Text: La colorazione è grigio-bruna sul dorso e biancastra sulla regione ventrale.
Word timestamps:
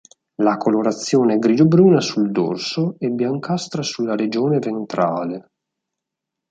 La 0.41 0.57
colorazione 0.57 1.35
è 1.35 1.37
grigio-bruna 1.37 2.01
sul 2.01 2.31
dorso 2.31 2.95
e 2.97 3.09
biancastra 3.09 3.83
sulla 3.83 4.15
regione 4.15 4.57
ventrale. 4.57 5.51